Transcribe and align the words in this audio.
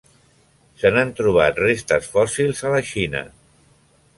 Se 0.83 0.91
n'han 0.95 1.11
trobat 1.19 1.61
restes 1.65 2.09
fòssils 2.15 2.65
a 2.71 2.73
la 2.77 2.81
Xina. 2.93 3.23